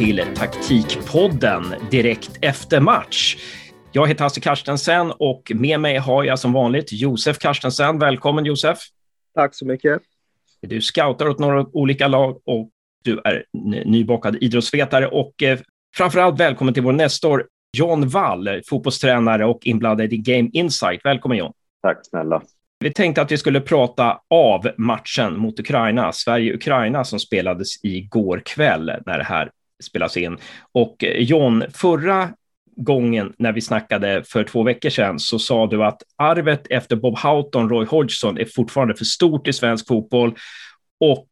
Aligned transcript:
till 0.00 0.22
Taktikpodden 0.34 1.62
direkt 1.90 2.38
efter 2.42 2.80
match. 2.80 3.36
Jag 3.92 4.08
heter 4.08 4.24
Hasse 4.24 4.40
Karstensen 4.40 5.12
och 5.18 5.52
med 5.54 5.80
mig 5.80 5.96
har 5.96 6.24
jag 6.24 6.38
som 6.38 6.52
vanligt 6.52 6.92
Josef 6.92 7.38
Karstensen. 7.38 7.98
Välkommen 7.98 8.44
Josef! 8.44 8.78
Tack 9.34 9.54
så 9.54 9.66
mycket! 9.66 10.02
Du 10.60 10.80
scoutar 10.80 11.28
åt 11.28 11.38
några 11.38 11.66
olika 11.72 12.08
lag 12.08 12.40
och 12.44 12.70
du 13.04 13.20
är 13.24 13.44
nybakad 13.84 14.36
idrottsvetare 14.40 15.06
och 15.06 15.42
eh, 15.42 15.58
framförallt 15.96 16.40
välkommen 16.40 16.74
till 16.74 16.82
vår 16.82 16.92
nestor 16.92 17.46
John 17.76 18.08
Wall, 18.08 18.60
fotbollstränare 18.68 19.46
och 19.46 19.66
inblandad 19.66 20.12
i 20.12 20.16
Game 20.16 20.50
Insight. 20.52 21.00
Välkommen 21.04 21.38
John! 21.38 21.52
Tack 21.82 22.06
snälla! 22.06 22.42
Vi 22.78 22.92
tänkte 22.92 23.22
att 23.22 23.32
vi 23.32 23.38
skulle 23.38 23.60
prata 23.60 24.20
av 24.30 24.70
matchen 24.76 25.38
mot 25.38 25.60
Ukraina, 25.60 26.12
Sverige-Ukraina 26.12 27.04
som 27.04 27.18
spelades 27.18 27.84
igår 27.84 28.42
kväll 28.44 28.92
när 29.06 29.18
det 29.18 29.24
här 29.24 29.50
spelas 29.82 30.16
in. 30.16 30.38
Och 30.72 31.04
eh, 31.04 31.22
John, 31.22 31.64
förra 31.74 32.30
gången 32.76 33.32
när 33.38 33.52
vi 33.52 33.60
snackade 33.60 34.24
för 34.26 34.44
två 34.44 34.62
veckor 34.62 34.90
sedan 34.90 35.18
så 35.18 35.38
sa 35.38 35.66
du 35.66 35.84
att 35.84 36.02
arvet 36.16 36.66
efter 36.70 36.96
Bob 36.96 37.18
Houghton, 37.18 37.68
Roy 37.68 37.86
Hodgson 37.86 38.38
är 38.38 38.44
fortfarande 38.44 38.94
för 38.94 39.04
stort 39.04 39.48
i 39.48 39.52
svensk 39.52 39.88
fotboll. 39.88 40.34
Och 41.00 41.28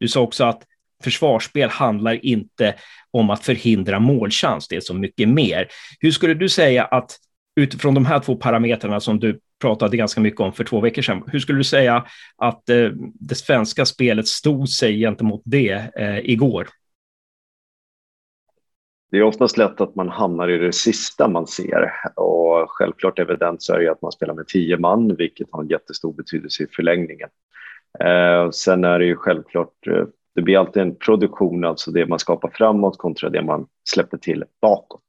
du 0.00 0.08
sa 0.08 0.20
också 0.20 0.44
att 0.44 0.62
försvarsspel 1.04 1.68
handlar 1.68 2.24
inte 2.24 2.74
om 3.10 3.30
att 3.30 3.44
förhindra 3.44 4.00
målchans, 4.00 4.68
det 4.68 4.76
är 4.76 4.80
så 4.80 4.94
mycket 4.94 5.28
mer. 5.28 5.68
Hur 6.00 6.10
skulle 6.10 6.34
du 6.34 6.48
säga 6.48 6.84
att 6.84 7.16
utifrån 7.56 7.94
de 7.94 8.06
här 8.06 8.20
två 8.20 8.36
parametrarna 8.36 9.00
som 9.00 9.20
du 9.20 9.40
pratade 9.60 9.96
ganska 9.96 10.20
mycket 10.20 10.40
om 10.40 10.52
för 10.52 10.64
två 10.64 10.80
veckor 10.80 11.02
sedan. 11.02 11.22
Hur 11.26 11.40
skulle 11.40 11.58
du 11.58 11.64
säga 11.64 12.06
att 12.36 12.68
eh, 12.68 12.88
det 13.20 13.34
svenska 13.34 13.86
spelet 13.86 14.28
stod 14.28 14.68
sig 14.68 15.00
gentemot 15.00 15.42
det 15.44 15.90
eh, 15.96 16.18
igår? 16.18 16.68
Det 19.12 19.18
är 19.18 19.22
oftast 19.22 19.56
lätt 19.58 19.80
att 19.80 19.94
man 19.94 20.08
hamnar 20.08 20.48
i 20.48 20.58
det 20.58 20.72
sista 20.72 21.28
man 21.28 21.46
ser 21.46 21.92
och 22.16 22.66
självklart 22.68 23.18
evidens 23.18 23.70
är 23.70 23.80
ju 23.80 23.88
att 23.88 24.02
man 24.02 24.12
spelar 24.12 24.34
med 24.34 24.48
tio 24.48 24.78
man, 24.78 25.14
vilket 25.16 25.48
har 25.50 25.62
en 25.62 25.68
jättestor 25.68 26.12
betydelse 26.12 26.62
i 26.62 26.66
förlängningen. 26.76 27.28
Eh, 28.00 28.50
sen 28.50 28.84
är 28.84 28.98
det 28.98 29.04
ju 29.04 29.16
självklart, 29.16 29.86
eh, 29.86 30.04
det 30.34 30.42
blir 30.42 30.58
alltid 30.58 30.82
en 30.82 30.94
produktion, 30.94 31.64
alltså 31.64 31.90
det 31.90 32.06
man 32.06 32.18
skapar 32.18 32.50
framåt 32.54 32.98
kontra 32.98 33.30
det 33.30 33.42
man 33.42 33.66
släpper 33.84 34.18
till 34.18 34.44
bakåt. 34.60 35.08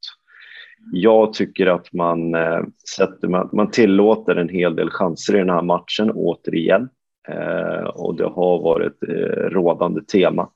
Jag 0.91 1.33
tycker 1.33 1.67
att 1.67 1.93
man, 1.93 2.35
eh, 2.35 2.61
sätter, 2.97 3.27
man, 3.27 3.49
man 3.53 3.71
tillåter 3.71 4.35
en 4.35 4.49
hel 4.49 4.75
del 4.75 4.89
chanser 4.89 5.35
i 5.35 5.37
den 5.37 5.49
här 5.49 5.61
matchen 5.61 6.11
återigen. 6.11 6.89
Eh, 7.27 7.83
och 7.83 8.15
det 8.15 8.27
har 8.27 8.63
varit 8.63 9.03
eh, 9.07 9.49
rådande 9.49 10.01
tema 10.01 10.49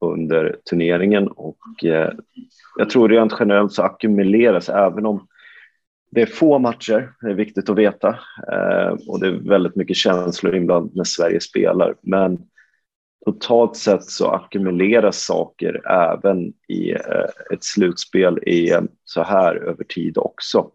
under 0.00 0.56
turneringen 0.70 1.28
och 1.28 1.84
eh, 1.84 2.12
jag 2.78 2.90
tror 2.90 3.08
rent 3.08 3.36
generellt 3.40 3.72
så 3.72 3.82
ackumuleras 3.82 4.68
även 4.68 5.06
om 5.06 5.26
det 6.10 6.22
är 6.22 6.26
få 6.26 6.58
matcher, 6.58 7.12
det 7.20 7.30
är 7.30 7.34
viktigt 7.34 7.68
att 7.68 7.78
veta 7.78 8.08
eh, 8.52 8.96
och 9.08 9.20
det 9.20 9.26
är 9.26 9.48
väldigt 9.48 9.76
mycket 9.76 9.96
känslor 9.96 10.56
inblandat 10.56 10.94
när 10.94 11.04
Sverige 11.04 11.40
spelar. 11.40 11.94
Men 12.00 12.38
totalt 13.26 13.76
sett 13.76 14.04
så 14.04 14.30
ackumuleras 14.30 15.24
saker 15.24 15.90
även 15.90 16.52
i 16.68 16.90
eh, 16.90 17.52
ett 17.52 17.64
slutspel 17.64 18.38
i 18.46 18.70
eh, 18.70 18.80
så 19.04 19.22
här 19.22 19.56
över 19.56 19.84
tid 19.84 20.18
också. 20.18 20.70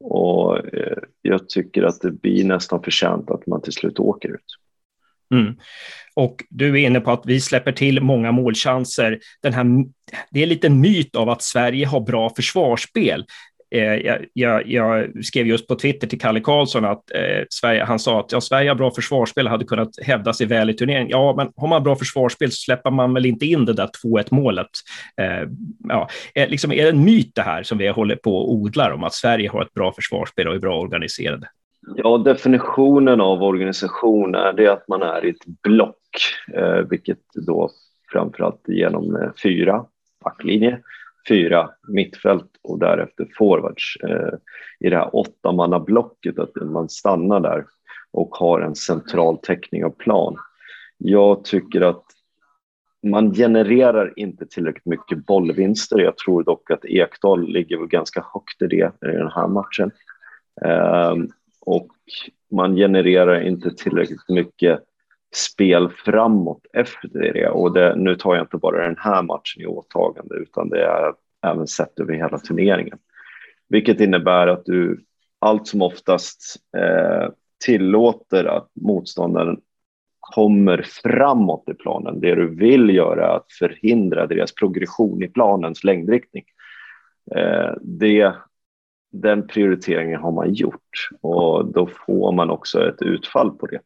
Och 0.00 0.74
eh, 0.74 0.98
jag 1.22 1.48
tycker 1.48 1.82
att 1.82 2.00
det 2.00 2.10
blir 2.10 2.44
nästan 2.44 2.82
förtjänt 2.82 3.30
att 3.30 3.46
man 3.46 3.62
till 3.62 3.72
slut 3.72 3.98
åker 3.98 4.28
ut. 4.28 4.58
Mm. 5.34 5.54
Och 6.14 6.44
du 6.50 6.68
är 6.68 6.86
inne 6.86 7.00
på 7.00 7.10
att 7.10 7.22
vi 7.26 7.40
släpper 7.40 7.72
till 7.72 8.00
många 8.00 8.32
målchanser. 8.32 9.18
Den 9.42 9.52
här, 9.52 9.64
det 10.30 10.42
är 10.42 10.46
lite 10.46 10.70
myt 10.70 11.16
av 11.16 11.30
att 11.30 11.42
Sverige 11.42 11.86
har 11.86 12.00
bra 12.00 12.30
försvarsspel. 12.36 13.24
Eh, 13.74 13.94
jag, 13.94 14.18
jag, 14.32 14.66
jag, 14.66 15.24
skrev 15.24 15.46
just 15.46 15.68
på 15.68 15.74
Twitter 15.74 16.06
till 16.06 16.20
Kalle 16.20 16.40
Karlsson 16.40 16.84
att 16.84 17.10
eh, 17.14 17.44
Sverige, 17.50 17.84
han 17.84 17.98
sa 17.98 18.20
att 18.20 18.32
ja, 18.32 18.40
Sverige 18.40 18.70
har 18.70 18.74
bra 18.74 18.90
försvarsspel, 18.90 19.48
hade 19.48 19.64
kunnat 19.64 19.90
hävda 20.02 20.32
sig 20.32 20.46
väl 20.46 20.70
i 20.70 20.74
turneringen. 20.74 21.08
Ja, 21.08 21.34
men 21.36 21.52
har 21.56 21.68
man 21.68 21.82
bra 21.82 21.96
försvarsspel 21.96 22.50
så 22.50 22.56
släpper 22.56 22.90
man 22.90 23.14
väl 23.14 23.26
inte 23.26 23.46
in 23.46 23.64
det 23.64 23.72
där 23.72 23.90
2-1 24.04 24.26
målet. 24.30 24.70
Eh, 25.20 25.48
ja, 25.88 26.08
eh, 26.34 26.48
liksom, 26.48 26.72
är 26.72 26.82
det 26.82 26.90
en 26.90 27.04
myt 27.04 27.34
det 27.34 27.42
här 27.42 27.62
som 27.62 27.78
vi 27.78 27.88
håller 27.88 28.16
på 28.16 28.36
och 28.36 28.52
odlar 28.52 28.90
om 28.90 29.04
att 29.04 29.14
Sverige 29.14 29.50
har 29.50 29.62
ett 29.62 29.74
bra 29.74 29.92
försvarsspel 29.92 30.48
och 30.48 30.54
är 30.54 30.58
bra 30.58 30.80
organiserade? 30.80 31.48
Ja, 31.96 32.18
definitionen 32.18 33.20
av 33.20 33.42
organisation 33.42 34.34
är 34.34 34.52
det 34.52 34.68
att 34.68 34.88
man 34.88 35.02
är 35.02 35.24
i 35.24 35.30
ett 35.30 35.46
block, 35.62 35.98
eh, 36.52 36.78
vilket 36.90 37.20
då 37.46 37.70
framförallt 38.12 38.68
genom 38.68 39.16
eh, 39.16 39.30
fyra 39.42 39.84
backlinjer 40.24 40.82
fyra 41.28 41.70
mittfält 41.88 42.50
och 42.62 42.78
därefter 42.78 43.26
forwards 43.38 43.96
eh, 44.02 44.34
i 44.80 44.90
det 44.90 44.96
här 44.96 45.16
åttamannablocket, 45.16 46.38
att 46.38 46.54
man 46.54 46.88
stannar 46.88 47.40
där 47.40 47.64
och 48.12 48.36
har 48.36 48.60
en 48.60 48.74
central 48.74 49.38
täckning 49.38 49.84
av 49.84 49.90
plan. 49.90 50.36
Jag 50.98 51.44
tycker 51.44 51.80
att 51.80 52.04
man 53.02 53.34
genererar 53.34 54.12
inte 54.16 54.46
tillräckligt 54.46 54.86
mycket 54.86 55.26
bollvinster. 55.26 55.98
Jag 55.98 56.16
tror 56.16 56.42
dock 56.42 56.70
att 56.70 56.84
Ekdal 56.84 57.48
ligger 57.48 57.86
ganska 57.86 58.24
högt 58.34 58.62
i 58.62 58.66
det 58.66 58.92
i 59.12 59.16
den 59.16 59.30
här 59.30 59.48
matchen. 59.48 59.90
Ehm, 60.64 61.28
och 61.66 61.88
man 62.50 62.76
genererar 62.76 63.40
inte 63.40 63.70
tillräckligt 63.70 64.28
mycket 64.28 64.80
spel 65.34 65.88
framåt 66.04 66.66
efter 66.72 67.08
det. 67.08 67.48
Och 67.48 67.72
det, 67.72 67.96
nu 67.96 68.16
tar 68.16 68.34
jag 68.34 68.44
inte 68.44 68.56
bara 68.56 68.86
den 68.86 68.96
här 68.98 69.22
matchen 69.22 69.62
i 69.62 69.66
åtagande 69.66 70.34
utan 70.34 70.68
det 70.68 70.84
är 70.84 71.12
även 71.46 71.66
sett 71.66 72.00
över 72.00 72.14
hela 72.14 72.38
turneringen. 72.38 72.98
Vilket 73.68 74.00
innebär 74.00 74.46
att 74.46 74.64
du 74.64 75.04
allt 75.38 75.66
som 75.66 75.82
oftast 75.82 76.56
eh, 76.76 77.28
tillåter 77.64 78.44
att 78.44 78.70
motståndaren 78.74 79.60
kommer 80.20 80.86
framåt 81.02 81.68
i 81.68 81.74
planen. 81.74 82.20
Det 82.20 82.34
du 82.34 82.54
vill 82.54 82.94
göra 82.94 83.26
är 83.26 83.36
att 83.36 83.52
förhindra 83.52 84.26
deras 84.26 84.54
progression 84.54 85.22
i 85.22 85.28
planens 85.28 85.84
längdriktning. 85.84 86.44
Eh, 87.36 87.72
det, 87.82 88.34
den 89.14 89.46
prioriteringen 89.46 90.20
har 90.20 90.32
man 90.32 90.54
gjort 90.54 91.08
och 91.20 91.72
då 91.72 91.88
får 92.06 92.32
man 92.32 92.50
också 92.50 92.88
ett 92.88 93.02
utfall 93.02 93.50
på 93.50 93.66
det 93.66 93.80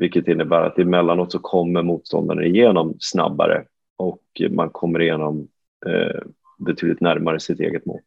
vilket 0.00 0.28
innebär 0.28 0.62
att 0.62 0.78
emellanåt 0.78 1.32
så 1.32 1.38
kommer 1.38 1.82
motståndaren 1.82 2.44
igenom 2.44 2.96
snabbare 2.98 3.64
och 3.96 4.22
man 4.50 4.70
kommer 4.70 5.02
igenom 5.02 5.48
eh, 5.86 6.20
betydligt 6.58 7.00
närmare 7.00 7.40
sitt 7.40 7.60
eget 7.60 7.86
mål. 7.86 8.00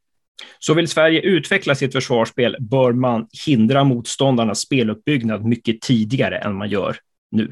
Så 0.60 0.74
vill 0.74 0.88
Sverige 0.88 1.22
utveckla 1.22 1.76
sitt 1.76 1.94
försvarsspel 1.94 2.56
bör 2.60 2.92
man 2.92 3.28
hindra 3.46 3.84
motståndarnas 3.84 4.60
speluppbyggnad 4.60 5.46
mycket 5.46 5.82
tidigare 5.82 6.38
än 6.38 6.56
man 6.56 6.70
gör 6.70 6.96
nu. 7.32 7.52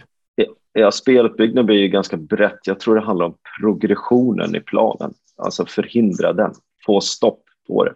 Ja, 0.73 0.91
speluppbyggnad 0.91 1.65
blir 1.65 1.77
ju 1.77 1.87
ganska 1.87 2.17
brett. 2.17 2.59
Jag 2.63 2.79
tror 2.79 2.95
det 2.95 3.01
handlar 3.01 3.25
om 3.25 3.35
progressionen 3.61 4.55
i 4.55 4.59
planen, 4.59 5.13
alltså 5.37 5.65
förhindra 5.65 6.33
den, 6.33 6.53
få 6.85 7.01
stopp 7.01 7.43
på 7.67 7.85
det. 7.85 7.93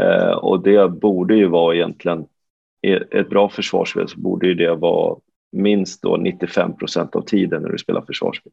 Eh, 0.00 0.30
och 0.30 0.62
det 0.62 0.88
borde 0.88 1.36
ju 1.36 1.46
vara 1.46 1.74
egentligen, 1.74 2.26
ett 3.10 3.30
bra 3.30 3.48
försvarsspel 3.48 4.08
så 4.08 4.20
borde 4.20 4.46
ju 4.46 4.54
det 4.54 4.74
vara 4.74 5.16
minst 5.52 6.02
då 6.02 6.16
95 6.16 6.76
procent 6.76 7.16
av 7.16 7.22
tiden 7.22 7.62
när 7.62 7.68
du 7.68 7.78
spelar 7.78 8.02
försvarsspel. 8.02 8.52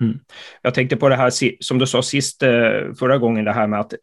Mm. 0.00 0.18
Jag 0.62 0.74
tänkte 0.74 0.96
på 0.96 1.08
det 1.08 1.16
här 1.16 1.32
som 1.60 1.78
du 1.78 1.86
sa 1.86 2.02
sist 2.02 2.42
eh, 2.42 2.50
förra 2.98 3.18
gången, 3.18 3.44
det 3.44 3.52
här 3.52 3.66
med 3.66 3.80
att 3.80 3.94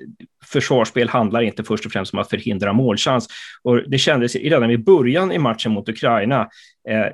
försvarsspel 0.46 1.10
handlar 1.10 1.42
inte 1.42 1.64
först 1.64 1.86
och 1.86 1.92
främst 1.92 2.14
om 2.14 2.20
att 2.20 2.30
förhindra 2.30 2.74
målchans. 2.74 3.28
Och 3.64 3.90
det 3.90 3.98
kändes 3.98 4.36
redan 4.36 4.72
i 4.72 4.78
början 4.78 5.32
i 5.32 5.40
matchen 5.40 5.72
mot 5.72 5.90
Ukraina, 5.90 6.50
eh, 6.90 7.06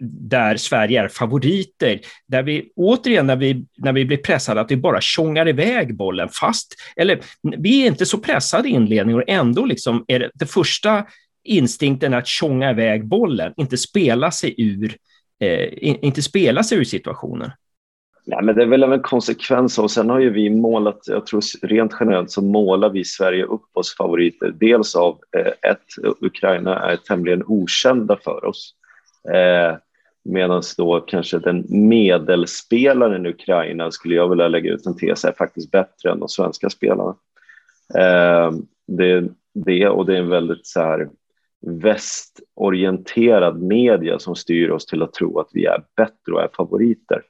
där 0.00 0.56
Sverige 0.56 1.02
är 1.02 1.08
favoriter, 1.08 2.00
där 2.26 2.42
vi 2.42 2.72
återigen 2.76 3.26
när 3.26 3.36
vi, 3.36 3.66
när 3.76 3.92
vi 3.92 4.04
blir 4.04 4.16
pressade, 4.16 4.60
att 4.60 4.70
vi 4.70 4.76
bara 4.76 5.00
tjongar 5.00 5.48
iväg 5.48 5.96
bollen 5.96 6.28
fast, 6.28 6.74
eller 6.96 7.20
vi 7.58 7.82
är 7.82 7.86
inte 7.86 8.06
så 8.06 8.18
pressade 8.18 8.68
i 8.68 8.72
inledningen 8.72 9.22
och 9.22 9.28
ändå 9.28 9.64
liksom 9.64 10.04
är 10.08 10.18
det, 10.18 10.30
det 10.34 10.46
första 10.46 11.04
instinkten 11.44 12.14
att 12.14 12.26
tjonga 12.26 12.70
iväg 12.70 13.06
bollen, 13.06 13.52
inte 13.56 13.76
spela 13.76 14.30
sig 14.30 14.54
ur, 14.58 14.96
eh, 15.40 15.68
inte 16.04 16.22
spela 16.22 16.62
sig 16.62 16.78
ur 16.78 16.84
situationen. 16.84 17.50
Nej, 18.26 18.42
men 18.42 18.54
det 18.54 18.62
är 18.62 18.66
väl 18.66 18.82
en 18.82 19.02
konsekvens 19.02 19.78
och 19.78 19.90
sen 19.90 20.10
har 20.10 20.20
ju 20.20 20.30
vi 20.30 20.50
målat, 20.50 20.98
jag 21.06 21.26
tror 21.26 21.66
rent 21.66 21.92
generellt 22.00 22.30
så 22.30 22.42
målar 22.42 22.90
vi 22.90 23.04
Sverige 23.04 23.44
upp 23.44 23.68
oss 23.72 23.96
favoriter. 23.96 24.54
Dels 24.60 24.96
av 24.96 25.18
eh, 25.36 25.70
ett, 25.70 26.14
Ukraina 26.20 26.78
är 26.78 26.96
tämligen 26.96 27.42
okända 27.46 28.18
för 28.24 28.44
oss. 28.44 28.74
Eh, 29.32 29.76
Medan 30.24 30.62
då 30.76 31.00
kanske 31.00 31.38
den 31.38 31.64
medelspelaren 31.68 33.26
i 33.26 33.28
Ukraina 33.28 33.90
skulle 33.90 34.14
jag 34.14 34.28
vilja 34.28 34.48
lägga 34.48 34.72
ut 34.72 34.86
en 34.86 34.96
tes 34.96 35.24
är 35.24 35.32
faktiskt 35.32 35.70
bättre 35.70 36.10
än 36.10 36.20
de 36.20 36.28
svenska 36.28 36.70
spelarna. 36.70 37.16
Eh, 37.94 38.52
det, 38.86 39.28
det 39.54 39.88
och 39.88 40.06
det 40.06 40.14
är 40.14 40.20
en 40.20 40.28
väldigt 40.28 40.66
så 40.66 40.80
här 40.80 41.08
västorienterad 41.66 43.62
media 43.62 44.18
som 44.18 44.36
styr 44.36 44.70
oss 44.70 44.86
till 44.86 45.02
att 45.02 45.12
tro 45.12 45.38
att 45.38 45.48
vi 45.52 45.64
är 45.64 45.84
bättre 45.96 46.32
och 46.32 46.42
är 46.42 46.48
favoriter. 46.56 47.22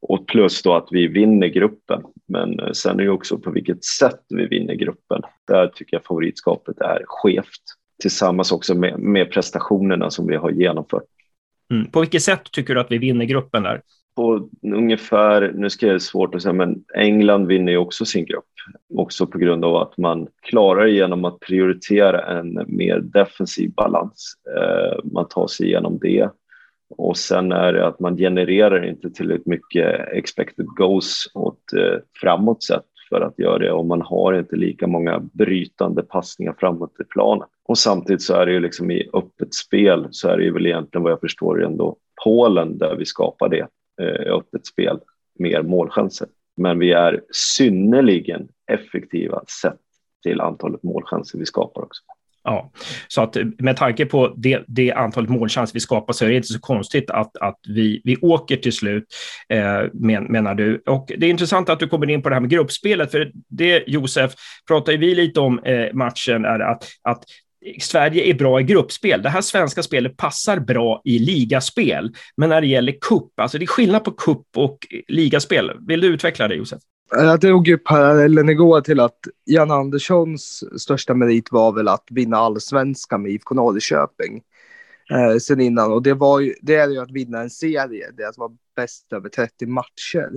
Och 0.00 0.26
plus 0.26 0.62
då 0.62 0.74
att 0.74 0.88
vi 0.90 1.06
vinner 1.06 1.48
gruppen. 1.48 2.02
Men 2.28 2.60
eh, 2.60 2.72
sen 2.72 3.00
är 3.00 3.04
det 3.04 3.10
också 3.10 3.38
på 3.38 3.50
vilket 3.50 3.84
sätt 3.84 4.24
vi 4.28 4.46
vinner 4.46 4.74
gruppen. 4.74 5.22
Där 5.46 5.66
tycker 5.66 5.96
jag 5.96 6.04
favoritskapet 6.04 6.80
är 6.80 7.02
skevt. 7.06 7.62
Tillsammans 8.02 8.52
också 8.52 8.74
med, 8.74 8.98
med 8.98 9.30
prestationerna 9.30 10.10
som 10.10 10.26
vi 10.26 10.36
har 10.36 10.50
genomfört. 10.50 11.02
Mm. 11.72 11.90
På 11.90 12.00
vilket 12.00 12.22
sätt 12.22 12.52
tycker 12.52 12.74
du 12.74 12.80
att 12.80 12.90
vi 12.90 12.98
vinner 12.98 13.24
gruppen 13.24 13.62
där? 13.62 13.80
På 14.16 14.48
ungefär, 14.62 15.52
nu 15.54 15.70
ska 15.70 15.86
jag 15.86 16.02
svårt 16.02 16.34
att 16.34 16.42
säga, 16.42 16.52
men 16.52 16.84
England 16.94 17.46
vinner 17.46 17.72
ju 17.72 17.78
också 17.78 18.04
sin 18.04 18.24
grupp. 18.24 18.44
Också 18.94 19.26
på 19.26 19.38
grund 19.38 19.64
av 19.64 19.76
att 19.76 19.96
man 19.96 20.28
klarar 20.42 20.86
genom 20.86 21.24
att 21.24 21.40
prioritera 21.40 22.38
en 22.38 22.64
mer 22.66 22.98
defensiv 22.98 23.72
balans. 23.74 24.34
Eh, 24.56 24.98
man 25.12 25.28
tar 25.28 25.46
sig 25.46 25.66
igenom 25.66 25.98
det 26.02 26.28
och 26.96 27.16
sen 27.16 27.52
är 27.52 27.72
det 27.72 27.86
att 27.86 28.00
man 28.00 28.16
genererar 28.16 28.88
inte 28.88 29.10
tillräckligt 29.10 29.46
mycket 29.46 30.08
expected 30.08 30.66
goals 30.66 31.30
åt 31.34 31.72
eh, 31.72 31.98
framåt 32.20 32.62
sett 32.62 32.91
för 33.12 33.20
att 33.20 33.38
göra 33.38 33.58
det 33.58 33.72
och 33.72 33.86
man 33.86 34.02
har 34.02 34.32
inte 34.32 34.56
lika 34.56 34.86
många 34.86 35.18
brytande 35.18 36.02
passningar 36.02 36.54
framåt 36.58 37.00
i 37.00 37.04
planen. 37.04 37.48
Och 37.64 37.78
samtidigt 37.78 38.22
så 38.22 38.34
är 38.34 38.46
det 38.46 38.52
ju 38.52 38.60
liksom 38.60 38.90
i 38.90 39.08
öppet 39.12 39.54
spel 39.54 40.08
så 40.10 40.28
är 40.28 40.36
det 40.36 40.44
ju 40.44 40.52
väl 40.52 40.66
egentligen 40.66 41.02
vad 41.02 41.12
jag 41.12 41.20
förstår 41.20 41.64
ändå 41.64 41.96
Polen 42.24 42.78
där 42.78 42.96
vi 42.96 43.04
skapar 43.04 43.48
det 43.48 43.66
eh, 44.02 44.34
öppet 44.34 44.66
spel, 44.66 45.00
mer 45.38 45.62
målchanser. 45.62 46.28
Men 46.56 46.78
vi 46.78 46.92
är 46.92 47.20
synnerligen 47.30 48.48
effektiva 48.66 49.42
sett 49.62 49.80
till 50.22 50.40
antalet 50.40 50.82
målchanser 50.82 51.38
vi 51.38 51.46
skapar 51.46 51.82
också. 51.82 52.02
Ja, 52.44 52.72
så 53.08 53.22
att 53.22 53.36
eh, 53.36 53.44
med 53.58 53.76
tanke 53.76 54.06
på 54.06 54.34
det, 54.36 54.64
det 54.66 54.92
antalet 54.92 55.30
målchanser 55.30 55.74
vi 55.74 55.80
skapar 55.80 56.12
så 56.12 56.24
är 56.24 56.28
det 56.28 56.36
inte 56.36 56.48
så 56.48 56.60
konstigt 56.60 57.10
att, 57.10 57.36
att 57.36 57.58
vi, 57.68 58.00
vi 58.04 58.16
åker 58.16 58.56
till 58.56 58.72
slut, 58.72 59.04
eh, 59.48 59.82
men, 59.92 60.24
menar 60.24 60.54
du. 60.54 60.82
Och 60.86 61.12
det 61.18 61.26
är 61.26 61.30
intressant 61.30 61.68
att 61.68 61.80
du 61.80 61.88
kommer 61.88 62.10
in 62.10 62.22
på 62.22 62.28
det 62.28 62.34
här 62.34 62.40
med 62.40 62.50
gruppspelet, 62.50 63.10
för 63.10 63.32
det 63.48 63.84
Josef 63.86 64.32
pratar 64.68 64.92
vi 64.92 65.14
lite 65.14 65.40
om 65.40 65.58
eh, 65.58 65.92
matchen, 65.92 66.44
är 66.44 66.58
att, 66.60 66.88
att 67.02 67.24
Sverige 67.80 68.30
är 68.30 68.34
bra 68.34 68.60
i 68.60 68.62
gruppspel. 68.62 69.22
Det 69.22 69.28
här 69.28 69.40
svenska 69.40 69.82
spelet 69.82 70.16
passar 70.16 70.58
bra 70.58 71.00
i 71.04 71.18
ligaspel, 71.18 72.14
men 72.36 72.48
när 72.48 72.60
det 72.60 72.66
gäller 72.66 72.92
cup, 72.92 73.40
alltså 73.40 73.58
det 73.58 73.64
är 73.64 73.66
skillnad 73.66 74.04
på 74.04 74.10
cup 74.10 74.46
och 74.56 74.78
ligaspel. 75.08 75.72
Vill 75.86 76.00
du 76.00 76.06
utveckla 76.06 76.48
det 76.48 76.54
Josef? 76.54 76.82
Jag 77.14 77.40
drog 77.40 77.68
ju 77.68 77.78
parallellen 77.78 78.48
igår 78.48 78.80
till 78.80 79.00
att 79.00 79.18
Jan 79.44 79.70
Anderssons 79.70 80.64
största 80.82 81.14
merit 81.14 81.52
var 81.52 81.72
väl 81.72 81.88
att 81.88 82.06
vinna 82.10 82.36
allsvenskan 82.36 83.22
med 83.22 83.32
IFK 83.32 83.54
Norrköping 83.54 84.42
eh, 85.10 85.36
sen 85.36 85.60
innan. 85.60 85.92
Och 85.92 86.02
det, 86.02 86.14
var 86.14 86.40
ju, 86.40 86.54
det 86.62 86.74
är 86.74 86.88
ju 86.88 86.98
att 86.98 87.10
vinna 87.10 87.40
en 87.40 87.50
serie, 87.50 88.10
det 88.16 88.22
är 88.22 88.28
att 88.28 88.38
vara 88.38 88.52
bäst 88.76 89.12
över 89.12 89.28
30 89.28 89.66
matcher. 89.66 90.30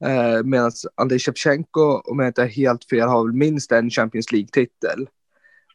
Eh, 0.00 0.42
Medan 0.44 0.72
Andrei 0.94 1.18
Shevchenko, 1.18 2.00
om 2.04 2.18
jag 2.18 2.28
inte 2.28 2.42
är 2.42 2.46
helt 2.46 2.84
fel, 2.84 3.08
har 3.08 3.24
väl 3.24 3.34
minst 3.34 3.72
en 3.72 3.90
Champions 3.90 4.32
League-titel. 4.32 5.08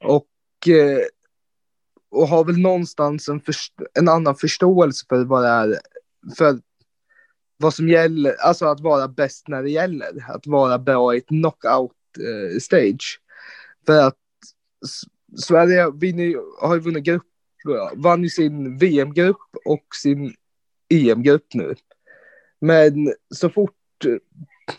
Och, 0.01 0.67
eh, 0.67 0.99
och 2.11 2.27
har 2.27 2.45
väl 2.45 2.57
någonstans 2.57 3.29
en, 3.29 3.41
en 3.93 4.09
annan 4.09 4.35
förståelse 4.35 5.05
för 5.09 5.23
vad 5.23 5.43
det 5.43 5.49
är, 5.49 5.79
för 6.37 6.59
vad 7.59 7.73
som 7.73 7.89
gäller, 7.89 8.33
alltså 8.33 8.65
att 8.65 8.79
vara 8.79 9.07
bäst 9.07 9.47
när 9.47 9.63
det 9.63 9.69
gäller, 9.69 10.25
att 10.27 10.47
vara 10.47 10.79
bra 10.79 11.15
i 11.15 11.17
ett 11.17 11.27
knockout 11.27 11.91
eh, 12.19 12.59
stage. 12.59 13.19
För 13.85 14.07
att 14.07 14.17
Sverige 15.41 15.91
vinner, 15.91 16.35
har 16.67 16.75
ju 16.75 16.81
vunnit 16.81 17.03
grupp, 17.03 17.23
vann 17.95 18.23
ju 18.23 18.29
sin 18.29 18.77
VM-grupp 18.77 19.55
och 19.65 19.85
sin 20.03 20.33
EM-grupp 20.89 21.53
nu. 21.53 21.75
Men 22.61 23.13
så 23.35 23.49
fort, 23.49 24.05
eh, 24.05 24.15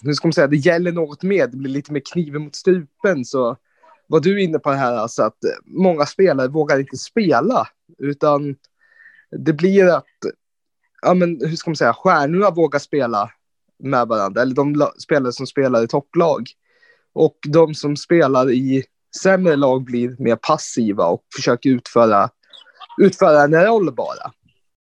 hur 0.02 0.12
ska 0.12 0.28
man 0.28 0.32
säga, 0.32 0.46
det 0.46 0.56
gäller 0.56 0.92
något 0.92 1.22
mer, 1.22 1.46
det 1.46 1.56
blir 1.56 1.70
lite 1.70 1.92
mer 1.92 2.02
kniven 2.12 2.42
mot 2.42 2.56
strupen 2.56 3.24
så 3.24 3.56
var 4.06 4.20
du 4.20 4.42
inne 4.42 4.58
på 4.58 4.70
det 4.70 4.76
här 4.76 4.96
alltså 4.96 5.22
att 5.22 5.44
eh, 5.44 5.50
många 5.64 6.06
spelare 6.06 6.48
vågar 6.48 6.78
inte 6.78 6.96
spela 6.96 7.68
utan 7.98 8.56
det 9.30 9.52
blir 9.52 9.86
att 9.86 10.06
ja, 11.02 11.14
men 11.14 11.40
hur 11.40 11.56
ska 11.56 11.70
man 11.70 11.76
säga, 11.76 11.92
stjärnorna 11.92 12.50
vågar 12.50 12.78
spela 12.78 13.30
med 13.82 14.08
varandra, 14.08 14.42
eller 14.42 14.54
de 14.54 14.90
spelare 14.98 15.32
som 15.32 15.46
spelar 15.46 15.84
i 15.84 15.88
topplag. 15.88 16.48
Och 17.12 17.38
de 17.46 17.74
som 17.74 17.96
spelar 17.96 18.50
i 18.50 18.84
sämre 19.22 19.56
lag 19.56 19.84
blir 19.84 20.16
mer 20.18 20.36
passiva 20.36 21.04
och 21.04 21.22
försöker 21.36 21.70
utföra, 21.70 22.30
utföra 22.98 23.42
en 23.42 23.64
roll 23.64 23.94
bara. 23.94 24.32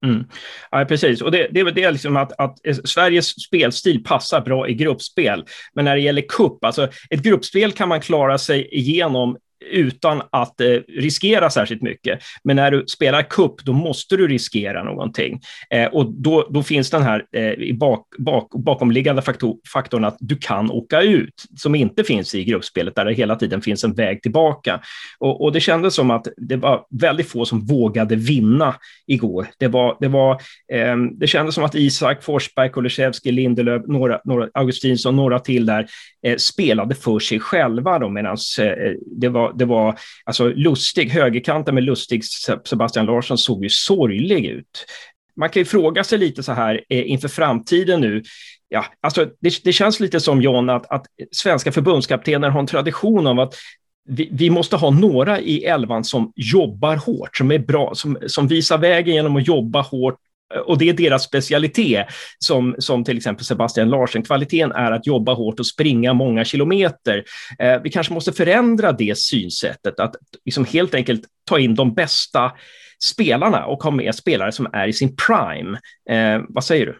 Mm. 0.05 0.23
Ja, 0.71 0.85
precis. 0.85 1.21
Och 1.21 1.31
det, 1.31 1.47
det, 1.51 1.71
det 1.71 1.83
är 1.83 1.91
liksom 1.91 2.17
att, 2.17 2.39
att 2.39 2.57
Sveriges 2.83 3.43
spelstil 3.43 4.03
passar 4.03 4.41
bra 4.41 4.67
i 4.67 4.73
gruppspel. 4.73 5.45
Men 5.73 5.85
när 5.85 5.95
det 5.95 6.01
gäller 6.01 6.21
cup, 6.21 6.63
alltså 6.65 6.89
ett 7.09 7.23
gruppspel 7.23 7.71
kan 7.71 7.89
man 7.89 8.01
klara 8.01 8.37
sig 8.37 8.67
igenom 8.71 9.37
utan 9.71 10.21
att 10.31 10.61
eh, 10.61 10.67
riskera 10.87 11.49
särskilt 11.49 11.81
mycket. 11.81 12.19
Men 12.43 12.55
när 12.55 12.71
du 12.71 12.85
spelar 12.87 13.21
cup, 13.21 13.65
då 13.65 13.73
måste 13.73 14.17
du 14.17 14.27
riskera 14.27 14.83
någonting. 14.83 15.39
Eh, 15.69 15.85
och 15.85 16.11
då, 16.11 16.47
då 16.49 16.63
finns 16.63 16.89
den 16.89 17.01
här 17.01 17.25
eh, 17.31 17.75
bak, 17.75 18.07
bak, 18.17 18.51
bakomliggande 18.51 19.21
faktor, 19.21 19.57
faktorn 19.73 20.05
att 20.05 20.17
du 20.19 20.35
kan 20.35 20.71
åka 20.71 21.01
ut, 21.01 21.43
som 21.57 21.75
inte 21.75 22.03
finns 22.03 22.35
i 22.35 22.43
gruppspelet, 22.43 22.95
där 22.95 23.05
det 23.05 23.13
hela 23.13 23.35
tiden 23.35 23.61
finns 23.61 23.83
en 23.83 23.93
väg 23.93 24.21
tillbaka. 24.21 24.81
Och, 25.19 25.43
och 25.43 25.51
det 25.51 25.59
kändes 25.59 25.95
som 25.95 26.11
att 26.11 26.27
det 26.37 26.55
var 26.55 26.85
väldigt 26.89 27.29
få 27.29 27.45
som 27.45 27.65
vågade 27.65 28.15
vinna 28.15 28.75
igår. 29.07 29.47
Det, 29.59 29.67
var, 29.67 29.97
det, 29.99 30.07
var, 30.07 30.33
eh, 30.73 30.95
det 31.19 31.27
kändes 31.27 31.55
som 31.55 31.63
att 31.63 31.75
Isak, 31.75 32.23
Forsberg, 32.23 32.69
Kulusevski, 32.69 33.31
Lindelöf, 33.31 33.83
några, 33.87 34.21
några, 34.25 34.49
Augustinsson, 34.53 35.15
några 35.15 35.39
till 35.39 35.65
där, 35.65 35.87
eh, 36.23 36.35
spelade 36.35 36.95
för 36.95 37.19
sig 37.19 37.39
själva, 37.39 38.09
medan 38.09 38.37
eh, 38.59 38.93
det 39.05 39.29
var 39.29 39.48
det 39.55 39.65
var 39.65 39.99
alltså 40.25 40.47
lustig, 40.47 41.09
högerkanten 41.09 41.75
med 41.75 41.83
lustig 41.83 42.25
Sebastian 42.65 43.05
Larsson 43.05 43.37
såg 43.37 43.63
ju 43.63 43.69
sorglig 43.69 44.45
ut. 44.45 44.85
Man 45.35 45.49
kan 45.49 45.61
ju 45.61 45.65
fråga 45.65 46.03
sig 46.03 46.17
lite 46.17 46.43
så 46.43 46.51
här 46.51 46.81
eh, 46.89 47.11
inför 47.11 47.27
framtiden 47.27 48.01
nu. 48.01 48.23
Ja, 48.69 48.85
alltså 49.01 49.25
det, 49.39 49.63
det 49.63 49.73
känns 49.73 49.99
lite 49.99 50.19
som 50.19 50.41
John 50.41 50.69
att, 50.69 50.91
att 50.91 51.05
svenska 51.31 51.71
förbundskaptener 51.71 52.49
har 52.49 52.59
en 52.59 52.67
tradition 52.67 53.27
av 53.27 53.39
att 53.39 53.55
vi, 54.09 54.29
vi, 54.31 54.49
måste 54.49 54.75
ha 54.75 54.89
några 54.89 55.39
i 55.39 55.63
elvan 55.63 56.03
som 56.03 56.33
jobbar 56.35 56.95
hårt, 56.95 57.37
som 57.37 57.51
är 57.51 57.59
bra, 57.59 57.95
som, 57.95 58.17
som 58.27 58.47
visar 58.47 58.77
vägen 58.77 59.15
genom 59.15 59.35
att 59.35 59.47
jobba 59.47 59.81
hårt 59.81 60.15
och 60.65 60.77
det 60.77 60.89
är 60.89 60.93
deras 60.93 61.23
specialitet, 61.23 62.05
som, 62.39 62.75
som 62.79 63.03
till 63.03 63.17
exempel 63.17 63.45
Sebastian 63.45 63.89
Larsen. 63.89 64.23
Kvaliteten 64.23 64.71
är 64.71 64.91
att 64.91 65.07
jobba 65.07 65.33
hårt 65.33 65.59
och 65.59 65.65
springa 65.65 66.13
många 66.13 66.45
kilometer. 66.45 67.23
Eh, 67.59 67.81
vi 67.81 67.89
kanske 67.89 68.13
måste 68.13 68.33
förändra 68.33 68.91
det 68.91 69.17
synsättet, 69.17 69.99
att 69.99 70.15
liksom 70.45 70.65
helt 70.65 70.95
enkelt 70.95 71.21
ta 71.45 71.59
in 71.59 71.75
de 71.75 71.93
bästa 71.93 72.51
spelarna 73.03 73.65
och 73.65 73.83
ha 73.83 73.91
med 73.91 74.15
spelare 74.15 74.51
som 74.51 74.67
är 74.73 74.87
i 74.87 74.93
sin 74.93 75.15
prime. 75.15 75.79
Eh, 76.09 76.41
vad 76.49 76.63
säger 76.63 76.85
du? 76.85 76.99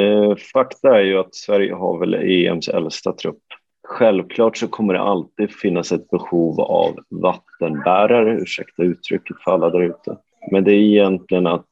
Eh, 0.00 0.36
fakta 0.52 0.98
är 0.98 1.04
ju 1.04 1.18
att 1.18 1.34
Sverige 1.34 1.74
har 1.74 1.98
väl 1.98 2.14
EMs 2.14 2.68
äldsta 2.68 3.12
trupp. 3.12 3.42
Självklart 3.88 4.56
så 4.56 4.68
kommer 4.68 4.94
det 4.94 5.00
alltid 5.00 5.50
finnas 5.52 5.92
ett 5.92 6.10
behov 6.10 6.60
av 6.60 6.98
vattenbärare, 7.08 8.40
ursäkta 8.40 8.82
uttrycket 8.82 9.36
för 9.44 9.50
alla 9.50 9.70
där 9.70 9.82
ute. 9.82 10.16
Men 10.50 10.64
det 10.64 10.72
är 10.72 10.80
egentligen 10.80 11.46
att 11.46 11.68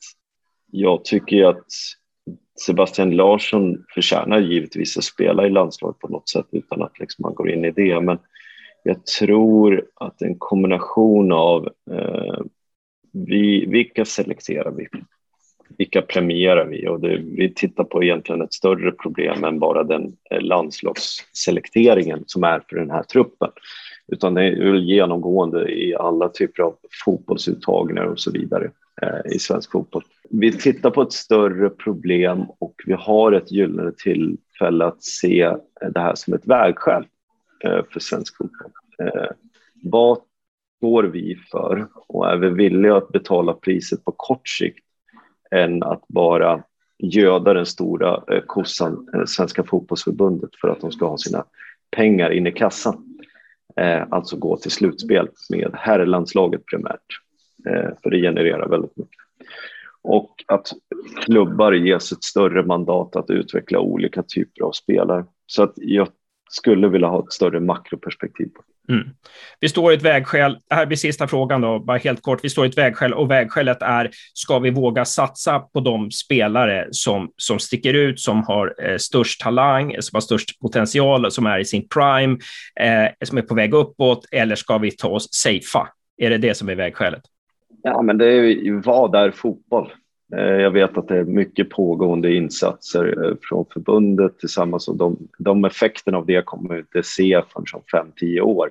jag 0.71 1.05
tycker 1.05 1.45
att 1.45 1.67
Sebastian 2.67 3.11
Larsson 3.11 3.85
förtjänar 3.95 4.41
givetvis 4.41 4.97
att 4.97 5.05
spela 5.05 5.47
i 5.47 5.51
landslaget 5.51 5.99
på 5.99 6.09
något 6.09 6.29
sätt 6.29 6.47
utan 6.51 6.83
att 6.83 6.99
liksom 6.99 7.23
man 7.23 7.35
går 7.35 7.51
in 7.51 7.65
i 7.65 7.71
det. 7.71 8.01
Men 8.01 8.19
jag 8.83 9.07
tror 9.07 9.87
att 9.95 10.23
en 10.23 10.39
kombination 10.39 11.33
av 11.33 11.69
eh, 11.91 12.41
vi, 13.13 13.67
vilka 13.67 14.05
selekterar 14.05 14.71
vi? 14.71 14.89
Vilka 15.79 16.03
premierar 16.03 16.67
vi? 16.67 16.89
Och 16.89 17.01
det, 17.01 17.17
vi 17.17 17.55
tittar 17.55 17.85
på 17.85 18.03
egentligen 18.03 18.43
ett 18.43 18.53
större 18.53 18.93
problem 18.93 19.45
än 19.45 19.59
bara 19.59 19.85
den 19.85 20.17
eh, 20.31 20.41
landslagsselekteringen 20.41 22.25
som 22.27 22.45
är 22.45 22.63
för 22.69 22.77
den 22.77 22.91
här 22.91 23.03
truppen. 23.03 23.51
Utan 24.09 24.35
det 24.35 24.43
är 24.43 24.75
genomgående 24.75 25.73
i 25.73 25.95
alla 25.95 26.29
typer 26.29 26.63
av 26.63 26.77
fotbollsuttagningar 27.05 28.05
och 28.05 28.21
så 28.21 28.31
vidare 28.31 28.71
eh, 29.03 29.35
i 29.35 29.39
svensk 29.39 29.73
fotboll. 29.73 30.03
Vi 30.31 30.53
tittar 30.53 30.91
på 30.91 31.03
ett 31.03 31.13
större 31.13 31.71
problem 31.71 32.45
och 32.59 32.75
vi 32.87 32.93
har 32.93 33.33
ett 33.33 33.53
gyllene 33.53 33.93
tillfälle 33.93 34.85
att 34.85 35.03
se 35.03 35.53
det 35.93 36.01
här 36.01 36.15
som 36.15 36.35
ett 36.35 36.47
vägskäl 36.47 37.05
eh, 37.65 37.81
för 37.93 38.01
svensk 38.01 38.37
fotboll. 38.37 38.71
Eh, 38.99 39.31
vad 39.83 40.19
står 40.77 41.05
vi 41.05 41.37
för 41.51 41.87
och 42.09 42.31
är 42.31 42.37
vi 42.37 42.49
villiga 42.49 42.97
att 42.97 43.09
betala 43.09 43.53
priset 43.53 44.05
på 44.05 44.13
kort 44.13 44.49
sikt 44.49 44.86
än 45.51 45.83
att 45.83 46.09
bara 46.09 46.63
göda 46.99 47.55
den 47.55 47.67
stora 47.67 48.23
eh, 48.33 48.43
kossan, 48.47 49.09
eh, 49.15 49.25
Svenska 49.25 49.65
fotbollsförbundet, 49.65 50.51
för 50.61 50.69
att 50.69 50.81
de 50.81 50.93
ska 50.93 51.07
ha 51.09 51.19
sina 51.19 51.45
pengar 51.97 52.31
in 52.31 52.47
i 52.47 52.53
kassan. 52.53 53.19
Eh, 53.77 54.03
alltså 54.11 54.37
gå 54.37 54.57
till 54.57 54.71
slutspel 54.71 55.29
med 55.51 55.71
herrlandslaget 55.75 56.67
primärt, 56.67 57.21
för 58.03 58.11
det 58.11 58.21
genererar 58.21 58.69
väldigt 58.69 58.97
mycket. 58.97 59.21
och 60.03 60.45
att 60.47 60.73
klubbar 61.25 61.73
ges 61.73 62.13
ett 62.13 62.25
större 62.25 62.63
mandat 62.63 63.17
att 63.17 63.31
utveckla 63.31 63.79
olika 63.79 64.23
typer 64.23 64.65
av 64.65 64.73
spelare. 64.73 65.25
Så 65.47 65.63
att 65.63 65.73
jag 65.77 66.09
skulle 66.49 66.89
vilja 66.89 67.09
ha 67.09 67.25
ett 67.25 67.33
större 67.33 67.61
makroperspektiv 67.61 68.47
på 68.47 68.63
Mm. 68.89 69.09
Vi 69.61 69.69
står 69.69 69.93
i 69.93 69.97
ett 69.97 70.03
vägskäl. 70.03 70.59
Det 70.69 70.75
här 70.75 70.87
blir 70.87 70.97
sista 70.97 71.27
frågan 71.27 71.61
då, 71.61 71.79
bara 71.79 71.97
helt 71.97 72.23
kort. 72.23 72.45
Vi 72.45 72.49
står 72.49 72.67
i 72.67 72.69
ett 72.69 72.79
vägskäl 72.79 73.15
och 73.15 73.31
vägskälet 73.31 73.83
är, 73.83 74.11
ska 74.35 74.59
vi 74.59 74.71
våga 74.71 75.05
satsa 75.05 75.59
på 75.59 75.81
de 75.81 76.11
spelare 76.11 76.89
som, 76.91 77.31
som 77.37 77.59
sticker 77.59 77.95
ut, 77.95 78.21
som 78.21 78.43
har 78.43 78.75
eh, 78.83 78.97
störst 78.97 79.41
talang, 79.41 79.97
som 80.01 80.17
har 80.17 80.21
störst 80.21 80.61
potential, 80.61 81.31
som 81.31 81.47
är 81.47 81.59
i 81.59 81.65
sin 81.65 81.89
prime, 81.89 82.39
eh, 82.81 83.13
som 83.25 83.39
är 83.39 83.43
på 83.43 83.55
väg 83.55 83.75
uppåt, 83.75 84.27
eller 84.33 84.57
ska 84.57 84.79
vi 84.79 84.91
ta 84.91 85.09
oss 85.09 85.29
safea? 85.31 85.89
Är 86.17 86.31
det 86.31 86.39
det 86.39 86.55
som 86.55 86.69
är 86.69 86.75
vägskälet? 86.75 87.23
Ja, 87.83 88.03
men 88.03 88.19
det 88.19 88.27
är 88.27 88.43
ju, 88.43 88.81
vad 88.81 89.15
är 89.15 89.31
fotboll? 89.31 89.93
Eh, 90.33 90.55
jag 90.55 90.71
vet 90.71 90.99
att 90.99 91.09
det 91.09 91.19
är 91.19 91.25
mycket 91.25 91.71
pågående 91.71 92.35
insatser 92.35 93.25
eh, 93.25 93.37
från 93.43 93.65
förbundet 93.73 94.39
tillsammans 94.39 94.89
och 94.89 94.97
de, 94.97 95.29
de 95.39 95.65
effekterna 95.65 96.19
av 96.19 96.27
det 96.27 96.45
kommer 96.45 96.75
vi 96.75 96.81
inte 96.81 97.03
se 97.03 97.43
förrän 97.53 97.65
om 97.73 97.83
fem, 97.93 98.13
tio 98.17 98.41
år. 98.41 98.71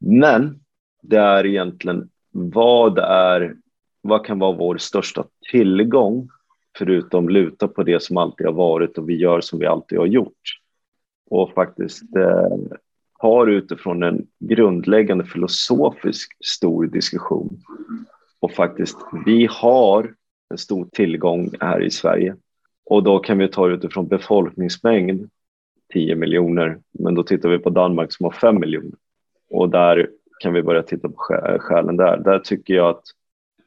Men 0.00 0.60
det 1.02 1.18
är 1.18 1.46
egentligen 1.46 2.08
vad 2.32 2.98
är, 2.98 3.54
vad 4.02 4.26
kan 4.26 4.38
vara 4.38 4.56
vår 4.56 4.78
största 4.78 5.24
tillgång 5.50 6.28
förutom 6.78 7.28
luta 7.28 7.68
på 7.68 7.82
det 7.82 8.02
som 8.02 8.16
alltid 8.16 8.46
har 8.46 8.54
varit 8.54 8.98
och 8.98 9.08
vi 9.08 9.16
gör 9.16 9.40
som 9.40 9.58
vi 9.58 9.66
alltid 9.66 9.98
har 9.98 10.06
gjort. 10.06 10.58
Och 11.30 11.52
faktiskt 11.52 12.16
eh, 12.16 12.56
har 13.12 13.46
utifrån 13.46 14.02
en 14.02 14.26
grundläggande 14.38 15.24
filosofisk 15.24 16.36
stor 16.44 16.86
diskussion. 16.86 17.60
Och 18.40 18.52
faktiskt, 18.52 18.96
vi 19.26 19.48
har 19.50 20.14
en 20.50 20.58
stor 20.58 20.88
tillgång 20.92 21.50
här 21.60 21.82
i 21.82 21.90
Sverige. 21.90 22.36
Och 22.84 23.02
då 23.02 23.18
kan 23.18 23.38
vi 23.38 23.48
ta 23.48 23.68
det 23.68 23.74
utifrån 23.74 24.08
befolkningsmängd, 24.08 25.30
10 25.92 26.14
miljoner, 26.14 26.78
men 26.92 27.14
då 27.14 27.22
tittar 27.22 27.48
vi 27.48 27.58
på 27.58 27.70
Danmark 27.70 28.12
som 28.12 28.24
har 28.24 28.32
5 28.32 28.60
miljoner. 28.60 28.98
Och 29.50 29.70
där 29.70 30.10
kan 30.40 30.52
vi 30.52 30.62
börja 30.62 30.82
titta 30.82 31.08
på 31.08 31.16
skälen 31.60 31.96
där. 31.96 32.16
Där 32.16 32.38
tycker 32.38 32.74
jag 32.74 32.88
att 32.88 33.02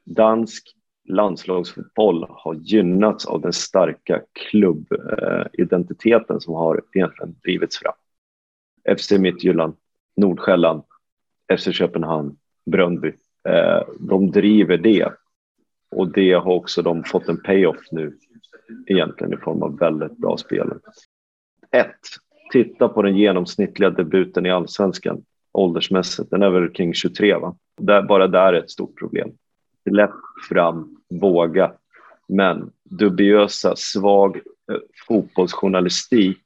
dansk 0.04 0.74
landslagsfotboll 1.08 2.26
har 2.28 2.54
gynnats 2.54 3.26
av 3.26 3.40
den 3.40 3.52
starka 3.52 4.22
klubbidentiteten 4.32 6.40
som 6.40 6.54
har 6.54 6.82
egentligen 6.92 7.34
drivits 7.42 7.78
fram. 7.78 7.94
FC 8.98 9.12
Midtjylland, 9.12 9.74
Nordsjälland, 10.16 10.82
FC 11.58 11.72
Köpenhamn, 11.72 12.36
Bröndby. 12.66 13.12
Eh, 13.48 13.82
de 14.00 14.30
driver 14.30 14.76
det 14.76 15.12
och 15.94 16.12
det 16.12 16.32
har 16.32 16.52
också 16.52 16.82
de 16.82 17.04
fått 17.04 17.28
en 17.28 17.42
payoff 17.42 17.86
nu 17.90 18.18
egentligen 18.86 19.32
i 19.32 19.36
form 19.36 19.62
av 19.62 19.78
väldigt 19.78 20.16
bra 20.16 20.36
spel. 20.36 20.70
Ett, 21.70 22.00
titta 22.52 22.88
på 22.88 23.02
den 23.02 23.16
genomsnittliga 23.16 23.90
debuten 23.90 24.46
i 24.46 24.50
allsvenskan 24.50 25.24
åldersmässigt. 25.52 26.30
Den 26.30 26.42
är 26.42 26.50
väl 26.50 26.70
kring 26.70 26.94
23 26.94 27.34
va? 27.34 27.56
Där, 27.80 28.02
bara 28.02 28.26
där 28.26 28.52
är 28.52 28.58
ett 28.62 28.70
stort 28.70 28.98
problem. 28.98 29.30
Släpp 29.88 30.10
fram, 30.48 30.96
våga. 31.20 31.72
Men 32.28 32.70
dubiösa, 32.84 33.76
svag 33.76 34.36
eh, 34.36 34.78
fotbollsjournalistik 35.08 36.44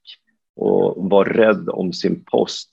och 0.57 1.11
var 1.11 1.25
rädd 1.25 1.69
om 1.69 1.93
sin 1.93 2.25
post 2.25 2.69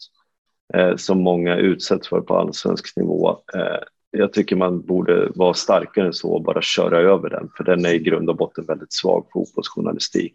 eh, 0.74 0.96
som 0.96 1.22
många 1.22 1.56
utsätts 1.56 2.08
för 2.08 2.22
på 2.22 2.38
allsvensk 2.38 2.98
nivå. 2.98 3.30
Eh, 3.54 3.84
jag 4.18 4.34
tycker 4.34 4.56
man 4.56 4.82
borde 4.82 5.32
vara 5.36 5.54
starkare 5.54 6.06
än 6.06 6.14
så 6.14 6.34
och 6.34 6.44
bara 6.44 6.62
köra 6.62 7.00
över 7.00 7.30
den, 7.30 7.50
för 7.58 7.64
den 7.64 7.86
är 7.86 7.94
i 7.94 8.00
grund 8.00 8.30
och 8.30 8.38
botten 8.38 8.66
väldigt 8.68 8.94
svag 8.94 9.26
fotbollsjournalistik 9.34 10.34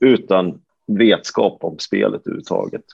utan 0.00 0.60
vetskap 0.86 1.58
om 1.64 1.78
spelet 1.78 2.20
överhuvudtaget. 2.26 2.84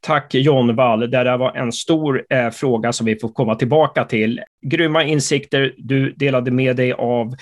Tack 0.00 0.34
John 0.34 0.74
Wall. 0.74 1.00
Det 1.00 1.06
där 1.06 1.38
var 1.38 1.56
en 1.56 1.72
stor 1.72 2.24
eh, 2.30 2.50
fråga 2.50 2.92
som 2.92 3.06
vi 3.06 3.16
får 3.16 3.28
komma 3.28 3.54
tillbaka 3.54 4.04
till. 4.04 4.40
Grymma 4.66 5.04
insikter 5.04 5.74
du 5.78 6.12
delade 6.12 6.50
med 6.50 6.76
dig 6.76 6.92
av. 6.92 7.34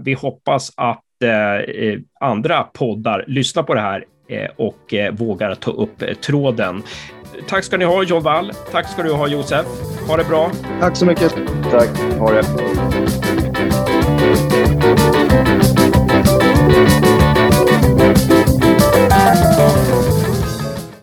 Vi 0.00 0.12
hoppas 0.12 0.72
att 0.76 1.22
eh, 1.24 1.54
eh 1.54 1.98
andra 2.20 2.62
poddar 2.62 3.24
lyssnar 3.26 3.62
på 3.62 3.74
det 3.74 3.80
här 3.80 4.04
eh, 4.28 4.50
och 4.56 4.94
eh, 4.94 5.14
vågar 5.14 5.54
ta 5.54 5.70
upp 5.70 6.20
tråden. 6.22 6.82
Tack 7.48 7.64
ska 7.64 7.76
ni 7.76 7.84
ha 7.84 8.02
John 8.02 8.22
Wall. 8.22 8.52
Tack 8.72 8.88
ska 8.88 9.02
du 9.02 9.12
ha 9.12 9.28
Josef. 9.28 9.66
Ha 10.08 10.16
det 10.16 10.24
bra. 10.24 10.50
Tack 10.80 10.96
så 10.96 11.06
mycket. 11.06 11.59
Tack. 11.70 11.88
Ha 12.18 12.30
det. 12.30 12.44